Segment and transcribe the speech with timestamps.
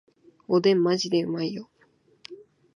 [0.47, 1.69] おでんマジでうまいよ